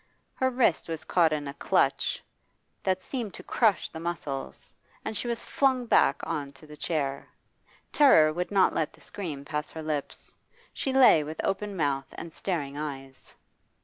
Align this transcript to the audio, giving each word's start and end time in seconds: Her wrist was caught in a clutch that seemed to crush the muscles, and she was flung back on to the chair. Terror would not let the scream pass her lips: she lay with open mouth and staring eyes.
Her 0.33 0.49
wrist 0.49 0.89
was 0.89 1.03
caught 1.03 1.31
in 1.31 1.47
a 1.47 1.53
clutch 1.53 2.23
that 2.81 3.03
seemed 3.03 3.35
to 3.35 3.43
crush 3.43 3.87
the 3.89 3.99
muscles, 3.99 4.73
and 5.05 5.15
she 5.15 5.27
was 5.27 5.45
flung 5.45 5.85
back 5.85 6.23
on 6.25 6.53
to 6.53 6.65
the 6.65 6.75
chair. 6.75 7.27
Terror 7.93 8.33
would 8.33 8.49
not 8.49 8.73
let 8.73 8.93
the 8.93 9.01
scream 9.01 9.45
pass 9.45 9.69
her 9.69 9.83
lips: 9.83 10.33
she 10.73 10.91
lay 10.91 11.23
with 11.23 11.39
open 11.45 11.75
mouth 11.77 12.07
and 12.13 12.33
staring 12.33 12.75
eyes. 12.79 13.35